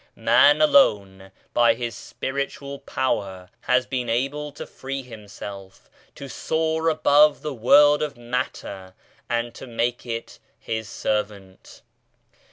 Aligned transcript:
Man 0.15 0.63
alone, 0.63 1.31
by 1.53 1.75
his 1.75 1.93
spiritual 1.93 2.79
power 2.79 3.51
has 3.61 3.85
been 3.85 4.09
able 4.09 4.51
to 4.53 4.65
free 4.65 5.03
himself, 5.03 5.91
to 6.15 6.27
soar 6.27 6.89
above 6.89 7.43
the 7.43 7.53
world 7.53 8.01
of 8.01 8.17
matter 8.17 8.95
and 9.29 9.53
to 9.53 9.67
make 9.67 10.07
it 10.07 10.39
his 10.59 10.89
servant. 10.89 11.83